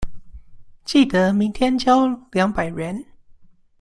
[0.83, 3.05] 記得明天交兩百元